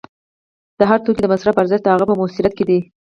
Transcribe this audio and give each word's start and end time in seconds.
د 0.79 0.81
هر 0.89 0.99
توکي 1.03 1.21
د 1.23 1.27
مصرف 1.33 1.55
ارزښت 1.57 1.83
د 1.83 1.87
هغه 1.95 2.05
په 2.09 2.13
موثریت 2.19 2.53
کې 2.57 2.65
دی 2.69 2.79